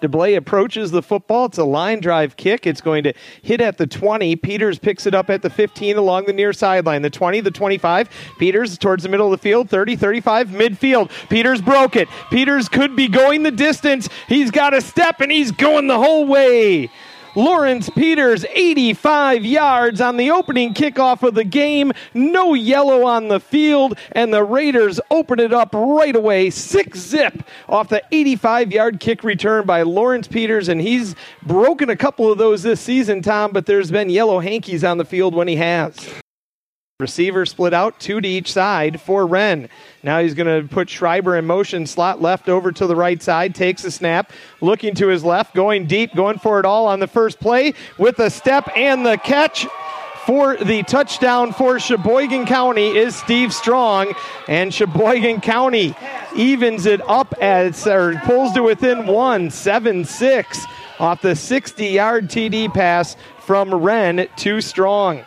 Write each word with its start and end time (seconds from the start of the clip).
DeBlay 0.00 0.36
approaches 0.36 0.90
the 0.90 1.02
football. 1.02 1.46
It's 1.46 1.58
a 1.58 1.64
line 1.64 2.00
drive 2.00 2.36
kick. 2.36 2.66
It's 2.66 2.80
going 2.80 3.04
to 3.04 3.12
hit 3.42 3.60
at 3.60 3.78
the 3.78 3.86
20. 3.86 4.36
Peters 4.36 4.78
picks 4.78 5.06
it 5.06 5.14
up 5.14 5.30
at 5.30 5.42
the 5.42 5.50
15 5.50 5.96
along 5.96 6.26
the 6.26 6.32
near 6.32 6.52
sideline. 6.52 7.02
The 7.02 7.10
20, 7.10 7.40
the 7.40 7.50
25. 7.50 8.08
Peters 8.38 8.78
towards 8.78 9.02
the 9.02 9.08
middle 9.08 9.32
of 9.32 9.38
the 9.38 9.42
field. 9.42 9.70
30, 9.70 9.96
35, 9.96 10.48
midfield. 10.48 11.10
Peters 11.28 11.60
broke 11.60 11.96
it. 11.96 12.08
Peters 12.30 12.68
could 12.68 12.96
be 12.96 13.08
going 13.08 13.42
the 13.42 13.50
distance. 13.50 14.08
He's 14.28 14.50
got 14.50 14.74
a 14.74 14.80
step 14.80 15.20
and 15.20 15.30
he's 15.30 15.52
going 15.52 15.86
the 15.86 15.98
whole 15.98 16.26
way. 16.26 16.90
Lawrence 17.34 17.88
Peters, 17.90 18.44
85 18.44 19.44
yards 19.44 20.00
on 20.00 20.16
the 20.16 20.30
opening 20.30 20.74
kickoff 20.74 21.22
of 21.22 21.34
the 21.34 21.44
game. 21.44 21.92
No 22.12 22.54
yellow 22.54 23.04
on 23.06 23.28
the 23.28 23.40
field, 23.40 23.96
and 24.12 24.32
the 24.32 24.42
Raiders 24.42 25.00
open 25.10 25.38
it 25.38 25.52
up 25.52 25.70
right 25.72 26.14
away. 26.16 26.50
Six 26.50 26.98
zip 26.98 27.44
off 27.68 27.88
the 27.88 28.02
85 28.10 28.72
yard 28.72 29.00
kick 29.00 29.22
return 29.22 29.64
by 29.64 29.82
Lawrence 29.82 30.26
Peters, 30.26 30.68
and 30.68 30.80
he's 30.80 31.14
broken 31.42 31.90
a 31.90 31.96
couple 31.96 32.30
of 32.30 32.38
those 32.38 32.62
this 32.62 32.80
season, 32.80 33.22
Tom, 33.22 33.52
but 33.52 33.66
there's 33.66 33.90
been 33.90 34.10
yellow 34.10 34.40
hankies 34.40 34.82
on 34.82 34.98
the 34.98 35.04
field 35.04 35.34
when 35.34 35.48
he 35.48 35.56
has. 35.56 35.96
Receiver 37.00 37.46
split 37.46 37.74
out, 37.74 37.98
two 37.98 38.20
to 38.20 38.28
each 38.28 38.52
side 38.52 39.00
for 39.00 39.26
Wren. 39.26 39.68
Now 40.02 40.20
he's 40.20 40.34
going 40.34 40.62
to 40.62 40.68
put 40.68 40.88
Schreiber 40.88 41.36
in 41.36 41.46
motion, 41.46 41.86
slot 41.86 42.20
left 42.20 42.48
over 42.48 42.70
to 42.72 42.86
the 42.86 42.96
right 42.96 43.22
side, 43.22 43.54
takes 43.54 43.84
a 43.84 43.90
snap, 43.90 44.32
looking 44.60 44.94
to 44.96 45.08
his 45.08 45.24
left, 45.24 45.54
going 45.54 45.86
deep, 45.86 46.14
going 46.14 46.38
for 46.38 46.60
it 46.60 46.66
all 46.66 46.86
on 46.86 47.00
the 47.00 47.06
first 47.06 47.40
play 47.40 47.74
with 47.98 48.18
a 48.18 48.30
step 48.30 48.68
and 48.76 49.04
the 49.04 49.16
catch 49.16 49.66
for 50.26 50.56
the 50.56 50.82
touchdown 50.84 51.52
for 51.52 51.80
Sheboygan 51.80 52.46
County 52.46 52.96
is 52.96 53.16
Steve 53.16 53.52
Strong, 53.52 54.14
and 54.48 54.72
Sheboygan 54.72 55.40
County 55.40 55.94
evens 56.36 56.86
it 56.86 57.00
up 57.08 57.34
as 57.40 57.86
or 57.86 58.14
pulls 58.24 58.52
to 58.52 58.62
within 58.62 59.06
one, 59.06 59.50
seven 59.50 60.04
six 60.04 60.64
off 61.00 61.22
the 61.22 61.34
60 61.34 61.86
yard 61.86 62.28
TD 62.28 62.72
pass 62.72 63.16
from 63.40 63.74
Wren 63.74 64.28
to 64.36 64.60
Strong. 64.60 65.24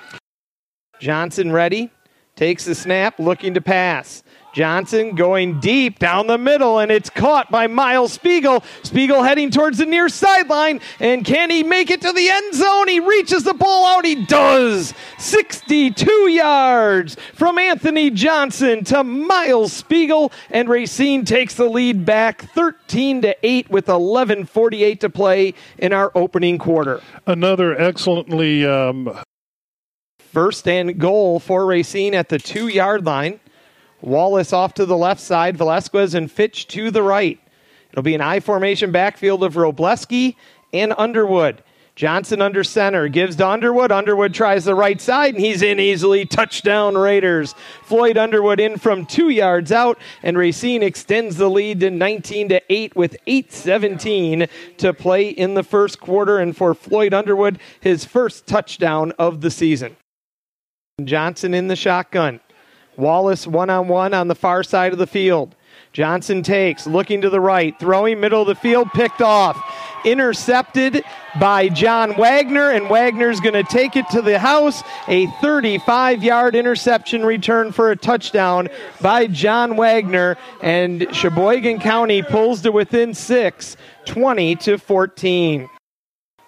Johnson 1.04 1.52
ready, 1.52 1.92
takes 2.38 2.64
the 2.64 2.74
snap, 2.74 3.20
looking 3.20 3.56
to 3.56 3.62
pass. 3.62 4.24
Johnson 4.54 5.16
going 5.16 5.60
deep 5.60 6.00
down 6.00 6.28
the 6.28 6.38
middle, 6.38 6.80
and 6.80 6.90
it's 6.90 7.10
caught 7.10 7.52
by 7.52 7.68
Miles 7.68 8.14
Spiegel. 8.14 8.64
Spiegel 8.84 9.22
heading 9.22 9.52
towards 9.52 9.80
the 9.80 9.86
near 9.86 10.08
sideline, 10.08 10.80
and 11.02 11.26
can 11.26 11.50
he 11.50 11.62
make 11.62 11.92
it 11.92 12.00
to 12.04 12.14
the 12.14 12.30
end 12.30 12.56
zone? 12.56 12.88
He 12.88 13.02
reaches 13.02 13.44
the 13.44 13.54
ball 13.54 13.86
out. 13.86 14.06
He 14.06 14.24
does. 14.24 14.94
62 15.20 16.30
yards 16.30 17.18
from 17.34 17.58
Anthony 17.58 18.10
Johnson 18.10 18.86
to 18.86 19.04
Miles 19.04 19.74
Spiegel, 19.74 20.32
and 20.52 20.70
Racine 20.70 21.26
takes 21.26 21.56
the 21.56 21.66
lead 21.66 22.06
back 22.06 22.44
13 22.54 23.24
to 23.24 23.36
8 23.44 23.70
with 23.70 23.88
11:48 23.88 25.02
to 25.02 25.10
play 25.10 25.54
in 25.78 25.92
our 25.92 26.14
opening 26.16 26.58
quarter. 26.58 27.02
Another 27.28 27.78
excellently 27.78 28.66
um, 28.66 29.20
First 30.34 30.68
and 30.68 30.98
goal 30.98 31.40
for 31.40 31.64
Racine 31.64 32.16
at 32.16 32.30
the 32.30 32.40
two 32.40 32.68
yard 32.68 33.06
line. 33.06 33.40
Wallace 34.02 34.52
off 34.52 34.74
to 34.74 34.86
the 34.88 34.98
left 34.98 35.22
side, 35.22 35.56
Velasquez 35.56 36.16
and 36.16 36.32
Fitch 36.32 36.68
to 36.70 36.90
the 36.90 37.04
right. 37.04 37.40
It'll 37.92 38.02
be 38.02 38.16
an 38.16 38.22
I 38.22 38.40
formation 38.40 38.92
backfield 38.92 39.44
of 39.44 39.54
Robleski 39.54 40.36
and 40.74 40.92
Underwood. 40.98 41.62
Johnson 41.96 42.42
under 42.42 42.64
center 42.64 43.08
gives 43.10 43.36
to 43.36 43.48
Underwood. 43.48 43.92
Underwood 43.92 44.34
tries 44.34 44.66
the 44.66 44.74
right 44.74 45.00
side 45.00 45.36
and 45.36 45.44
he's 45.46 45.62
in 45.62 45.80
easily. 45.80 46.26
Touchdown 46.26 46.98
Raiders. 46.98 47.54
Floyd 47.84 48.18
Underwood 48.18 48.60
in 48.60 48.80
from 48.80 49.06
two 49.06 49.30
yards 49.30 49.72
out 49.72 50.00
and 50.24 50.36
Racine 50.36 50.82
extends 50.82 51.38
the 51.38 51.48
lead 51.48 51.82
to 51.82 51.92
19 51.92 52.50
to 52.50 52.62
8 52.74 52.96
with 52.96 53.16
8:17 53.28 54.50
to 54.78 54.94
play 54.96 55.30
in 55.30 55.54
the 55.54 55.62
first 55.62 56.00
quarter. 56.00 56.40
And 56.40 56.58
for 56.58 56.74
Floyd 56.74 57.14
Underwood, 57.14 57.60
his 57.82 58.04
first 58.04 58.48
touchdown 58.48 59.14
of 59.20 59.42
the 59.42 59.52
season. 59.52 59.96
Johnson 61.04 61.56
in 61.56 61.70
the 61.70 61.76
shotgun. 61.76 62.40
Wallace 62.98 63.48
one 63.48 63.72
on 63.72 63.88
one 63.88 64.14
on 64.14 64.28
the 64.28 64.36
far 64.36 64.62
side 64.62 64.94
of 64.94 65.00
the 65.00 65.08
field. 65.08 65.56
Johnson 65.92 66.44
takes, 66.44 66.86
looking 66.86 67.22
to 67.22 67.32
the 67.32 67.40
right, 67.40 67.74
throwing 67.80 68.20
middle 68.20 68.44
of 68.44 68.48
the 68.48 68.54
field, 68.54 68.92
picked 68.92 69.20
off. 69.20 69.60
Intercepted 70.06 71.04
by 71.40 71.70
John 71.70 72.16
Wagner, 72.16 72.70
and 72.70 72.92
Wagner's 72.92 73.40
going 73.40 73.56
to 73.56 73.64
take 73.64 73.96
it 73.96 74.08
to 74.10 74.22
the 74.22 74.38
house. 74.38 74.84
A 75.08 75.26
35 75.42 76.24
yard 76.24 76.56
interception 76.56 77.26
return 77.26 77.72
for 77.72 77.90
a 77.90 77.96
touchdown 77.96 78.70
by 79.02 79.26
John 79.26 79.76
Wagner, 79.76 80.38
and 80.62 81.08
Sheboygan 81.12 81.80
County 81.80 82.22
pulls 82.22 82.62
to 82.62 82.72
within 82.72 83.16
six, 83.16 83.78
20 84.06 84.58
to 84.58 84.78
14. 84.78 85.68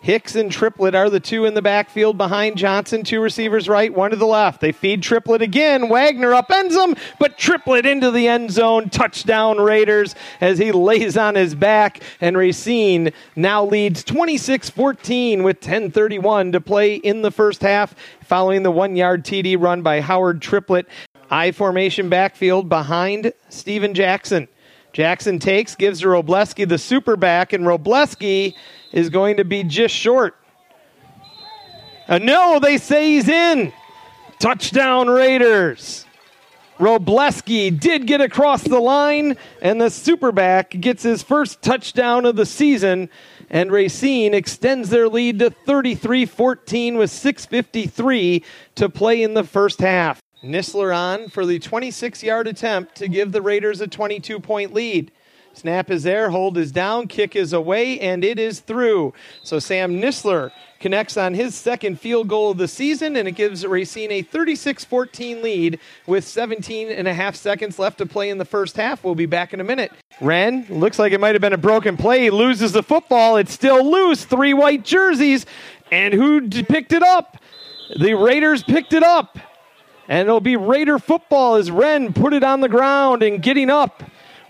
Hicks 0.05 0.35
and 0.35 0.51
Triplett 0.51 0.93
are 0.93 1.09
the 1.09 1.19
two 1.19 1.45
in 1.45 1.55
the 1.55 1.63
backfield 1.63 2.15
behind 2.15 2.59
Johnson. 2.59 3.01
Two 3.01 3.19
receivers 3.19 3.67
right, 3.67 3.91
one 3.91 4.11
to 4.11 4.15
the 4.15 4.27
left. 4.27 4.61
They 4.61 4.71
feed 4.71 5.01
Triplett 5.01 5.41
again. 5.41 5.89
Wagner 5.89 6.29
upends 6.29 6.73
him, 6.73 6.95
but 7.17 7.39
Triplett 7.39 7.87
into 7.87 8.11
the 8.11 8.27
end 8.27 8.51
zone. 8.51 8.91
Touchdown 8.91 9.57
Raiders 9.57 10.13
as 10.41 10.59
he 10.59 10.71
lays 10.71 11.17
on 11.17 11.33
his 11.33 11.55
back. 11.55 12.03
And 12.21 12.37
Racine 12.37 13.13
now 13.35 13.65
leads 13.65 14.03
26 14.03 14.69
14 14.69 15.41
with 15.41 15.59
10.31 15.59 16.51
to 16.51 16.61
play 16.61 16.97
in 16.97 17.23
the 17.23 17.31
first 17.31 17.63
half, 17.63 17.95
following 18.21 18.61
the 18.61 18.69
one 18.69 18.95
yard 18.95 19.25
TD 19.25 19.59
run 19.59 19.81
by 19.81 20.01
Howard 20.01 20.39
Triplett. 20.39 20.85
I 21.31 21.49
formation 21.49 22.09
backfield 22.09 22.69
behind 22.69 23.33
Steven 23.49 23.95
Jackson. 23.95 24.49
Jackson 24.95 25.39
takes, 25.39 25.75
gives 25.75 25.99
to 25.99 26.07
Robleski 26.07 26.65
the 26.65 26.77
super 26.77 27.17
back, 27.17 27.51
and 27.51 27.65
Robleski 27.65 28.53
is 28.95 29.09
going 29.09 29.37
to 29.37 29.45
be 29.45 29.63
just 29.63 29.93
short. 29.93 30.35
Uh, 32.07 32.17
no, 32.17 32.59
they 32.59 32.77
say 32.77 33.11
he's 33.11 33.27
in. 33.27 33.71
Touchdown 34.39 35.07
Raiders. 35.07 36.05
Robleski 36.79 37.77
did 37.77 38.07
get 38.07 38.21
across 38.21 38.63
the 38.63 38.79
line, 38.79 39.37
and 39.61 39.79
the 39.79 39.85
superback 39.85 40.79
gets 40.81 41.03
his 41.03 41.23
first 41.23 41.61
touchdown 41.61 42.25
of 42.25 42.35
the 42.35 42.45
season. 42.45 43.09
And 43.49 43.71
Racine 43.71 44.33
extends 44.33 44.89
their 44.89 45.07
lead 45.07 45.39
to 45.39 45.49
33 45.49 46.25
14 46.25 46.97
with 46.97 47.11
6.53 47.11 48.43
to 48.75 48.89
play 48.89 49.21
in 49.21 49.33
the 49.33 49.43
first 49.43 49.79
half. 49.79 50.19
Nisler 50.43 50.95
on 50.95 51.29
for 51.29 51.45
the 51.45 51.59
26 51.59 52.23
yard 52.23 52.47
attempt 52.47 52.95
to 52.95 53.07
give 53.07 53.31
the 53.31 53.41
Raiders 53.41 53.81
a 53.81 53.87
22 53.87 54.39
point 54.39 54.73
lead. 54.73 55.11
Snap 55.55 55.89
is 55.89 56.03
there, 56.03 56.29
hold 56.31 56.57
is 56.57 56.71
down, 56.73 57.07
kick 57.07 57.33
is 57.33 57.53
away, 57.53 57.97
and 58.01 58.25
it 58.25 58.37
is 58.37 58.59
through. 58.59 59.13
So 59.41 59.57
Sam 59.57 60.01
Nisler 60.01 60.51
connects 60.81 61.15
on 61.15 61.33
his 61.33 61.55
second 61.55 61.97
field 61.99 62.27
goal 62.27 62.51
of 62.51 62.57
the 62.57 62.67
season, 62.67 63.15
and 63.15 63.25
it 63.25 63.31
gives 63.31 63.65
Racine 63.65 64.11
a 64.11 64.21
36 64.21 64.83
14 64.83 65.41
lead 65.41 65.79
with 66.07 66.25
17 66.25 66.89
and 66.89 67.07
a 67.07 67.13
half 67.13 67.37
seconds 67.37 67.79
left 67.79 67.99
to 67.99 68.05
play 68.05 68.29
in 68.29 68.37
the 68.37 68.43
first 68.43 68.75
half. 68.75 69.01
We'll 69.01 69.15
be 69.15 69.25
back 69.25 69.53
in 69.53 69.61
a 69.61 69.63
minute. 69.63 69.93
Wren 70.19 70.65
looks 70.69 70.99
like 70.99 71.13
it 71.13 71.21
might 71.21 71.35
have 71.35 71.41
been 71.41 71.53
a 71.53 71.57
broken 71.57 71.95
play. 71.95 72.23
He 72.23 72.29
loses 72.31 72.73
the 72.73 72.83
football. 72.83 73.37
It's 73.37 73.53
still 73.53 73.89
loose. 73.89 74.25
Three 74.25 74.53
white 74.53 74.83
jerseys. 74.83 75.45
And 75.89 76.13
who 76.13 76.49
picked 76.49 76.91
it 76.91 77.01
up? 77.03 77.37
The 77.97 78.13
Raiders 78.13 78.61
picked 78.61 78.91
it 78.91 79.03
up. 79.03 79.39
And 80.09 80.27
it'll 80.27 80.41
be 80.41 80.57
Raider 80.57 80.99
football 80.99 81.55
as 81.55 81.71
Wren 81.71 82.13
put 82.13 82.33
it 82.33 82.43
on 82.43 82.59
the 82.59 82.69
ground 82.69 83.23
and 83.23 83.41
getting 83.41 83.69
up 83.69 84.03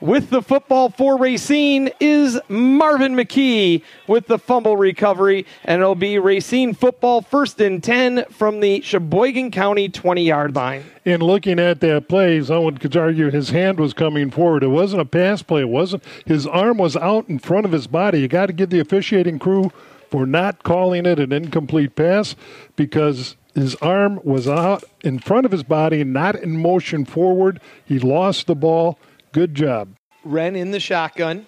with 0.06 0.30
the 0.30 0.42
football 0.42 0.90
for 0.90 1.18
Racine 1.18 1.90
is 2.00 2.40
Marvin 2.48 3.16
McKee 3.16 3.82
with 4.08 4.28
the 4.28 4.38
fumble 4.38 4.78
recovery, 4.78 5.48
and 5.64 5.82
it'll 5.82 5.96
be 5.96 6.20
Racine 6.20 6.76
football 6.76 7.22
first 7.22 7.60
and 7.60 7.84
10 7.84 8.26
from 8.30 8.60
the 8.60 8.82
Sheboygan 8.82 9.50
County 9.50 9.90
20 9.90 10.24
yard 10.24 10.56
line. 10.56 10.84
In 11.06 11.22
looking 11.22 11.60
at 11.60 11.80
that 11.82 12.08
play, 12.08 12.42
someone 12.44 12.78
could 12.78 12.96
argue 12.96 13.32
his 13.32 13.50
hand 13.50 13.80
was 13.80 13.94
coming 13.94 14.30
forward. 14.30 14.64
It 14.64 14.68
wasn't 14.68 15.02
a 15.02 15.06
pass 15.06 15.42
play, 15.42 15.62
it 15.62 15.70
wasn't. 15.70 16.04
His 16.26 16.46
arm 16.46 16.78
was 16.78 16.96
out 16.96 17.28
in 17.28 17.40
front 17.40 17.66
of 17.66 17.72
his 17.72 17.88
body. 17.88 18.22
You 18.22 18.28
got 18.28 18.46
to 18.48 18.54
give 18.54 18.70
the 18.70 18.80
officiating 18.80 19.40
crew 19.40 19.72
for 20.12 20.28
not 20.28 20.62
calling 20.62 21.08
it 21.08 21.20
an 21.20 21.32
incomplete 21.32 21.96
pass 21.96 22.36
because 22.76 23.36
his 23.56 23.74
arm 23.76 24.20
was 24.24 24.48
out 24.48 24.84
in 25.02 25.18
front 25.18 25.48
of 25.48 25.52
his 25.52 25.64
body, 25.64 26.04
not 26.04 26.36
in 26.36 26.62
motion 26.62 27.06
forward. 27.06 27.60
He 27.84 27.98
lost 27.98 28.46
the 28.46 28.56
ball. 28.56 29.00
Good 29.36 29.54
job. 29.54 29.90
Wren 30.26 30.56
in 30.56 30.72
the 30.72 30.80
shotgun, 30.80 31.46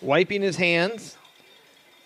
wiping 0.00 0.42
his 0.42 0.56
hands. 0.56 1.16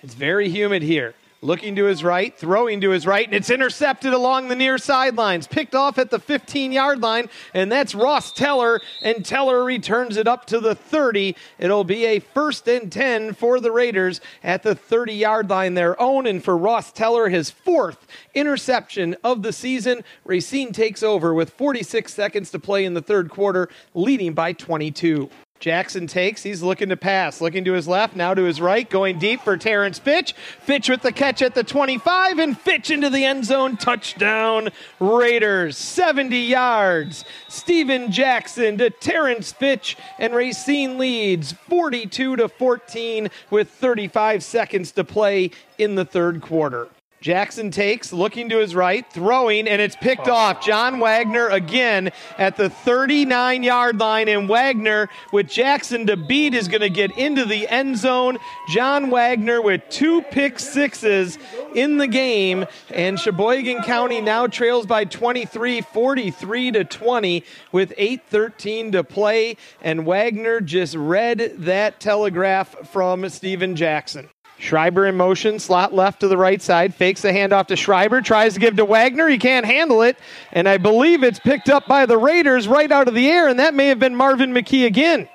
It's 0.02 0.14
very 0.14 0.48
humid 0.50 0.82
here. 0.82 1.14
Looking 1.42 1.76
to 1.76 1.84
his 1.84 2.02
right, 2.02 2.36
throwing 2.36 2.80
to 2.80 2.90
his 2.90 3.06
right, 3.06 3.26
and 3.26 3.34
it's 3.34 3.50
intercepted 3.50 4.14
along 4.14 4.48
the 4.48 4.56
near 4.56 4.78
sidelines. 4.78 5.46
Picked 5.46 5.74
off 5.74 5.98
at 5.98 6.10
the 6.10 6.18
15 6.18 6.72
yard 6.72 7.02
line, 7.02 7.28
and 7.52 7.70
that's 7.70 7.94
Ross 7.94 8.32
Teller, 8.32 8.80
and 9.02 9.22
Teller 9.22 9.62
returns 9.62 10.16
it 10.16 10.26
up 10.26 10.46
to 10.46 10.60
the 10.60 10.74
30. 10.74 11.36
It'll 11.58 11.84
be 11.84 12.06
a 12.06 12.20
first 12.20 12.66
and 12.68 12.90
10 12.90 13.34
for 13.34 13.60
the 13.60 13.70
Raiders 13.70 14.22
at 14.42 14.62
the 14.62 14.74
30 14.74 15.12
yard 15.12 15.50
line, 15.50 15.74
their 15.74 16.00
own. 16.00 16.26
And 16.26 16.42
for 16.42 16.56
Ross 16.56 16.90
Teller, 16.90 17.28
his 17.28 17.50
fourth 17.50 18.06
interception 18.34 19.14
of 19.22 19.42
the 19.42 19.52
season. 19.52 20.04
Racine 20.24 20.72
takes 20.72 21.02
over 21.02 21.34
with 21.34 21.50
46 21.50 22.14
seconds 22.14 22.50
to 22.52 22.58
play 22.58 22.86
in 22.86 22.94
the 22.94 23.02
third 23.02 23.28
quarter, 23.28 23.68
leading 23.94 24.32
by 24.32 24.54
22. 24.54 25.28
Jackson 25.60 26.06
takes. 26.06 26.42
He's 26.42 26.62
looking 26.62 26.90
to 26.90 26.96
pass. 26.96 27.40
Looking 27.40 27.64
to 27.64 27.72
his 27.72 27.88
left, 27.88 28.14
now 28.14 28.34
to 28.34 28.42
his 28.42 28.60
right. 28.60 28.88
Going 28.88 29.18
deep 29.18 29.40
for 29.40 29.56
Terrence 29.56 29.98
Fitch. 29.98 30.34
Fitch 30.60 30.88
with 30.88 31.02
the 31.02 31.12
catch 31.12 31.42
at 31.42 31.54
the 31.54 31.64
25, 31.64 32.38
and 32.38 32.58
Fitch 32.58 32.90
into 32.90 33.10
the 33.10 33.24
end 33.24 33.44
zone. 33.44 33.76
Touchdown, 33.76 34.70
Raiders. 35.00 35.76
70 35.76 36.36
yards. 36.36 37.24
Steven 37.48 38.12
Jackson 38.12 38.78
to 38.78 38.90
Terrence 38.90 39.52
Fitch, 39.52 39.96
and 40.18 40.34
Racine 40.34 40.98
leads 40.98 41.52
42 41.52 42.36
to 42.36 42.48
14 42.48 43.28
with 43.50 43.70
35 43.70 44.44
seconds 44.44 44.92
to 44.92 45.04
play 45.04 45.50
in 45.78 45.94
the 45.94 46.04
third 46.04 46.42
quarter. 46.42 46.88
Jackson 47.26 47.72
takes, 47.72 48.12
looking 48.12 48.50
to 48.50 48.58
his 48.58 48.72
right, 48.76 49.04
throwing, 49.10 49.66
and 49.66 49.82
it's 49.82 49.96
picked 49.96 50.28
off. 50.28 50.64
John 50.64 51.00
Wagner 51.00 51.48
again 51.48 52.12
at 52.38 52.56
the 52.56 52.70
39 52.70 53.64
yard 53.64 53.98
line, 53.98 54.28
and 54.28 54.48
Wagner 54.48 55.08
with 55.32 55.48
Jackson 55.48 56.06
to 56.06 56.16
beat 56.16 56.54
is 56.54 56.68
going 56.68 56.82
to 56.82 56.88
get 56.88 57.18
into 57.18 57.44
the 57.44 57.66
end 57.66 57.98
zone. 57.98 58.38
John 58.68 59.10
Wagner 59.10 59.60
with 59.60 59.82
two 59.90 60.22
pick 60.22 60.60
sixes 60.60 61.36
in 61.74 61.96
the 61.98 62.06
game, 62.06 62.64
and 62.90 63.18
Sheboygan 63.18 63.82
County 63.82 64.20
now 64.20 64.46
trails 64.46 64.86
by 64.86 65.04
23, 65.04 65.80
43 65.80 66.70
to 66.70 66.84
20, 66.84 67.42
with 67.72 67.92
8:13 67.98 68.92
to 68.92 69.02
play, 69.02 69.56
and 69.82 70.06
Wagner 70.06 70.60
just 70.60 70.94
read 70.94 71.54
that 71.58 71.98
telegraph 71.98 72.88
from 72.88 73.28
Steven 73.30 73.74
Jackson. 73.74 74.28
Schreiber 74.58 75.06
in 75.06 75.16
motion, 75.16 75.58
slot 75.58 75.92
left 75.92 76.20
to 76.20 76.28
the 76.28 76.36
right 76.36 76.62
side, 76.62 76.94
fakes 76.94 77.22
the 77.22 77.28
handoff 77.28 77.66
to 77.66 77.76
Schreiber, 77.76 78.22
tries 78.22 78.54
to 78.54 78.60
give 78.60 78.76
to 78.76 78.84
Wagner. 78.84 79.28
He 79.28 79.38
can't 79.38 79.66
handle 79.66 80.02
it, 80.02 80.16
and 80.52 80.68
I 80.68 80.78
believe 80.78 81.22
it's 81.22 81.38
picked 81.38 81.68
up 81.68 81.86
by 81.86 82.06
the 82.06 82.16
Raiders 82.16 82.66
right 82.66 82.90
out 82.90 83.06
of 83.06 83.14
the 83.14 83.28
air, 83.28 83.48
and 83.48 83.58
that 83.58 83.74
may 83.74 83.88
have 83.88 83.98
been 83.98 84.16
Marvin 84.16 84.52
McKee 84.52 84.86
again. 84.86 85.28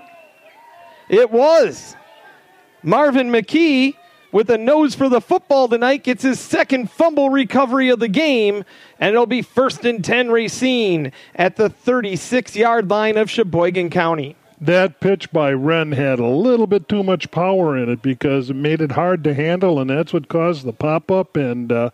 It 1.07 1.29
was. 1.29 1.95
Marvin 2.81 3.29
McKee, 3.29 3.95
with 4.31 4.49
a 4.49 4.57
nose 4.57 4.95
for 4.95 5.07
the 5.07 5.21
football 5.21 5.67
tonight, 5.67 6.03
gets 6.03 6.23
his 6.23 6.39
second 6.39 6.89
fumble 6.89 7.29
recovery 7.29 7.89
of 7.89 7.99
the 7.99 8.07
game, 8.07 8.63
and 8.99 9.13
it'll 9.13 9.27
be 9.27 9.43
first 9.43 9.85
and 9.85 10.03
10 10.03 10.31
Racine 10.31 11.11
at 11.35 11.57
the 11.57 11.69
36 11.69 12.55
yard 12.55 12.89
line 12.89 13.17
of 13.17 13.29
Sheboygan 13.29 13.91
County 13.91 14.35
that 14.61 14.99
pitch 14.99 15.31
by 15.31 15.51
Wren 15.51 15.91
had 15.91 16.19
a 16.19 16.27
little 16.27 16.67
bit 16.67 16.87
too 16.87 17.01
much 17.03 17.31
power 17.31 17.75
in 17.75 17.89
it 17.89 18.01
because 18.03 18.51
it 18.51 18.55
made 18.55 18.79
it 18.79 18.91
hard 18.91 19.23
to 19.23 19.33
handle, 19.33 19.79
and 19.79 19.89
that's 19.89 20.13
what 20.13 20.29
caused 20.29 20.65
the 20.65 20.71
pop 20.71 21.09
up. 21.09 21.35
And 21.35 21.71
uh, 21.71 21.89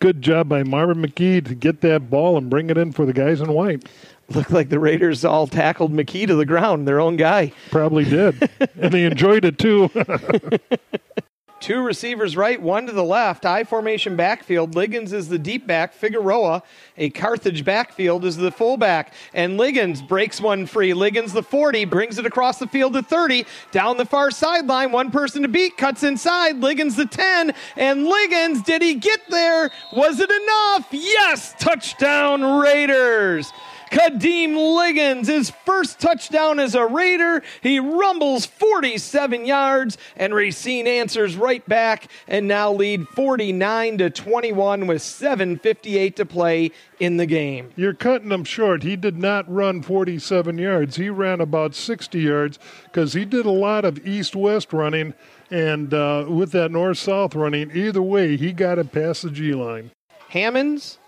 good 0.00 0.22
job 0.22 0.48
by 0.48 0.62
Marvin 0.62 1.02
McKee 1.02 1.44
to 1.44 1.54
get 1.54 1.82
that 1.82 2.08
ball 2.08 2.38
and 2.38 2.48
bring 2.48 2.70
it 2.70 2.78
in 2.78 2.92
for 2.92 3.04
the 3.04 3.12
guys 3.12 3.42
in 3.42 3.52
white. 3.52 3.86
Looked 4.30 4.50
like 4.50 4.68
the 4.70 4.78
Raiders 4.78 5.24
all 5.24 5.46
tackled 5.46 5.92
McKee 5.92 6.26
to 6.26 6.34
the 6.34 6.46
ground, 6.46 6.88
their 6.88 7.00
own 7.00 7.16
guy. 7.16 7.52
Probably 7.70 8.04
did. 8.04 8.50
and 8.80 8.92
he 8.92 9.04
enjoyed 9.04 9.44
it 9.44 9.58
too. 9.58 9.90
Two 11.60 11.82
receivers 11.82 12.36
right, 12.36 12.60
one 12.60 12.86
to 12.86 12.92
the 12.92 13.02
left. 13.02 13.44
I 13.44 13.64
formation 13.64 14.14
backfield. 14.14 14.76
Liggins 14.76 15.12
is 15.12 15.28
the 15.28 15.38
deep 15.38 15.66
back. 15.66 15.92
Figueroa, 15.92 16.62
a 16.96 17.10
Carthage 17.10 17.64
backfield, 17.64 18.24
is 18.24 18.36
the 18.36 18.52
fullback. 18.52 19.12
And 19.34 19.56
Liggins 19.56 20.00
breaks 20.00 20.40
one 20.40 20.66
free. 20.66 20.94
Liggins, 20.94 21.32
the 21.32 21.42
40, 21.42 21.84
brings 21.86 22.16
it 22.18 22.26
across 22.26 22.60
the 22.60 22.68
field 22.68 22.92
to 22.92 23.02
30. 23.02 23.44
Down 23.72 23.96
the 23.96 24.04
far 24.04 24.30
sideline, 24.30 24.92
one 24.92 25.10
person 25.10 25.42
to 25.42 25.48
beat, 25.48 25.76
cuts 25.76 26.04
inside. 26.04 26.58
Liggins, 26.58 26.94
the 26.94 27.06
10. 27.06 27.52
And 27.76 28.06
Liggins, 28.06 28.62
did 28.62 28.80
he 28.80 28.94
get 28.94 29.20
there? 29.28 29.70
Was 29.92 30.20
it 30.20 30.30
enough? 30.30 30.88
Yes! 30.92 31.54
Touchdown, 31.58 32.60
Raiders! 32.60 33.52
Kadeem 33.90 34.76
Liggins, 34.76 35.28
his 35.28 35.50
first 35.64 35.98
touchdown 35.98 36.58
as 36.58 36.74
a 36.74 36.86
Raider. 36.86 37.42
He 37.62 37.78
rumbles 37.78 38.46
47 38.46 39.46
yards, 39.46 39.98
and 40.16 40.34
Racine 40.34 40.86
answers 40.86 41.36
right 41.36 41.66
back 41.66 42.08
and 42.26 42.46
now 42.46 42.72
lead 42.72 43.08
49 43.08 43.98
to 43.98 44.10
21 44.10 44.86
with 44.86 45.02
7.58 45.02 46.16
to 46.16 46.26
play 46.26 46.70
in 47.00 47.16
the 47.16 47.26
game. 47.26 47.70
You're 47.76 47.94
cutting 47.94 48.30
him 48.30 48.44
short. 48.44 48.82
He 48.82 48.96
did 48.96 49.16
not 49.16 49.50
run 49.52 49.82
47 49.82 50.58
yards. 50.58 50.96
He 50.96 51.08
ran 51.08 51.40
about 51.40 51.74
60 51.74 52.20
yards 52.20 52.58
because 52.84 53.12
he 53.12 53.24
did 53.24 53.46
a 53.46 53.50
lot 53.50 53.84
of 53.84 54.06
east 54.06 54.36
west 54.36 54.72
running, 54.72 55.14
and 55.50 55.94
uh, 55.94 56.26
with 56.28 56.52
that 56.52 56.70
north 56.70 56.98
south 56.98 57.34
running, 57.34 57.70
either 57.74 58.02
way, 58.02 58.36
he 58.36 58.52
got 58.52 58.78
it 58.78 58.92
past 58.92 59.22
the 59.22 59.30
G 59.30 59.54
line. 59.54 59.90
Hammonds 60.28 60.98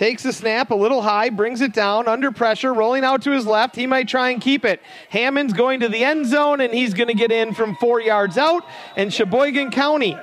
Takes 0.00 0.22
the 0.22 0.32
snap 0.32 0.70
a 0.70 0.74
little 0.74 1.02
high, 1.02 1.28
brings 1.28 1.60
it 1.60 1.74
down 1.74 2.08
under 2.08 2.32
pressure, 2.32 2.72
rolling 2.72 3.04
out 3.04 3.20
to 3.24 3.32
his 3.32 3.44
left. 3.44 3.76
He 3.76 3.86
might 3.86 4.08
try 4.08 4.30
and 4.30 4.40
keep 4.40 4.64
it. 4.64 4.80
Hammond's 5.10 5.52
going 5.52 5.80
to 5.80 5.90
the 5.90 6.02
end 6.02 6.24
zone, 6.24 6.62
and 6.62 6.72
he's 6.72 6.94
going 6.94 7.08
to 7.08 7.14
get 7.14 7.30
in 7.30 7.52
from 7.52 7.76
four 7.76 8.00
yards 8.00 8.38
out. 8.38 8.64
And 8.96 9.12
Sheboygan 9.12 9.70
County 9.72 10.16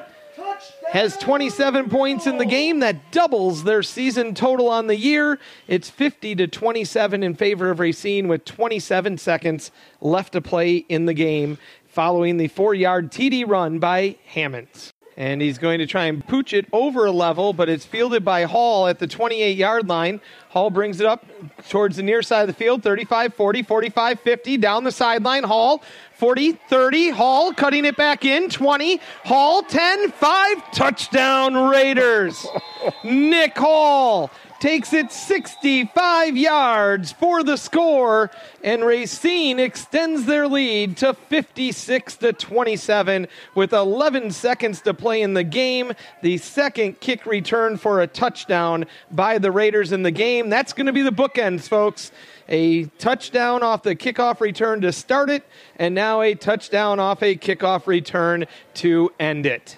has 0.90 1.16
27 1.18 1.92
points 1.92 2.26
in 2.26 2.40
the 2.40 2.46
game. 2.46 2.80
That 2.80 3.12
doubles 3.12 3.66
their 3.66 3.84
season 3.84 4.34
total 4.34 4.68
on 4.68 4.88
the 4.88 4.98
year. 4.98 5.38
It's 5.68 5.92
50 5.92 6.34
to 6.38 6.48
27 6.48 7.22
in 7.22 7.36
favor 7.36 7.70
of 7.70 7.80
Racine 7.80 8.28
with 8.28 8.46
27 8.46 9.20
seconds 9.20 9.70
left 10.02 10.34
to 10.34 10.42
play 10.42 10.78
in 10.78 11.06
the 11.06 11.14
game 11.14 11.60
following 11.86 12.38
the 12.38 12.48
four 12.48 12.74
yard 12.74 13.12
TD 13.12 13.48
run 13.48 13.78
by 13.78 14.18
Hammonds 14.26 14.92
and 15.18 15.42
he's 15.42 15.58
going 15.58 15.80
to 15.80 15.88
try 15.88 16.06
and 16.06 16.26
pooch 16.26 16.54
it 16.54 16.68
over 16.72 17.06
a 17.06 17.12
level, 17.12 17.52
but 17.52 17.68
it's 17.68 17.86
fielded 17.86 18.24
by 18.24 18.44
Hall 18.44 18.88
at 18.88 19.00
the 19.00 19.08
28 19.08 19.58
yard 19.58 19.90
line. 19.90 20.22
Hall 20.50 20.70
brings 20.70 21.00
it 21.00 21.08
up 21.08 21.26
towards 21.70 21.98
the 21.98 22.04
near 22.04 22.22
side 22.22 22.42
of 22.42 22.48
the 22.48 22.54
field 22.54 22.84
35 22.84 23.34
40, 23.34 23.64
45 23.64 24.20
50, 24.20 24.58
down 24.58 24.84
the 24.84 24.92
sideline. 24.92 25.44
Hall 25.44 25.84
40 26.14 26.54
30, 26.70 27.10
Hall 27.10 27.52
cutting 27.52 27.84
it 27.84 27.98
back 27.98 28.26
in 28.26 28.48
20, 28.48 29.02
Hall 29.26 29.64
10 29.64 30.12
5, 30.12 30.72
touchdown 30.72 31.70
Raiders. 31.70 32.46
Nick 33.04 33.58
Hall 33.58 34.30
takes 34.60 34.94
it 34.94 35.12
65 35.12 36.38
yards 36.38 37.12
for 37.12 37.44
the 37.44 37.58
score, 37.58 38.32
and 38.64 38.84
Racine 38.84 39.60
extends 39.60 40.26
their 40.26 40.48
lead 40.48 40.98
to 40.98 41.14
56 41.14 42.18
to 42.18 42.34
27 42.34 43.28
with 43.56 43.74
11 43.74 44.32
seconds 44.32 44.82
to 44.82 44.94
play 44.94 45.22
in 45.22 45.34
the 45.34 45.44
game. 45.44 45.94
The 46.22 46.38
second 46.38 47.00
kick 47.00 47.26
return 47.26 47.78
for 47.78 48.02
a 48.02 48.08
touchdown 48.08 48.86
by 49.12 49.38
the 49.38 49.52
Raiders 49.52 49.92
in 49.92 50.04
the 50.04 50.12
game. 50.12 50.50
That's 50.50 50.74
going 50.74 50.88
to 50.88 50.94
be 50.94 51.02
the 51.02 51.12
bookends, 51.12 51.68
folks. 51.68 52.12
A 52.50 52.86
touchdown 52.86 53.62
off 53.64 53.84
the 53.84 53.96
kickoff 53.96 54.40
return 54.40 54.82
to 54.82 54.92
start 54.92 55.30
it, 55.30 55.44
and 55.76 55.94
now 55.94 56.22
a 56.22 56.34
touchdown 56.34 57.00
off 57.00 57.22
a 57.22 57.36
kickoff 57.36 57.88
return 57.88 58.46
to 58.76 59.12
end 59.20 59.46
it. 59.46 59.78